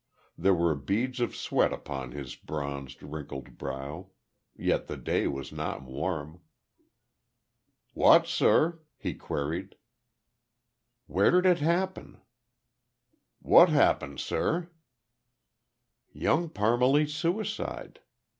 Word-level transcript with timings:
There 0.35 0.55
were 0.55 0.73
beads 0.73 1.19
of 1.19 1.35
sweat 1.35 1.71
upon 1.71 2.11
his 2.11 2.35
bronzed, 2.35 3.03
wrinkled 3.03 3.59
brow. 3.59 4.09
Yet 4.55 4.87
the 4.87 4.97
day 4.97 5.27
was 5.27 5.51
not 5.51 5.83
warm. 5.83 6.41
"Wot, 7.93 8.25
sir?" 8.25 8.81
he 8.97 9.13
queried. 9.13 9.75
"Where 11.05 11.29
did 11.29 11.45
it 11.45 11.59
happen?" 11.59 12.19
"Wot 13.43 13.69
happen 13.69 14.17
sir?" 14.17 14.71
"Young 16.11 16.49
Parmalee's 16.49 17.13
suicide." 17.13 17.99